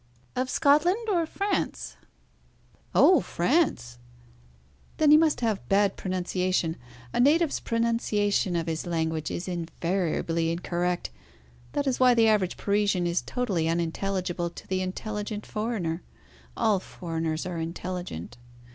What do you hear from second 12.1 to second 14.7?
the average Parisian is totally unintelligible to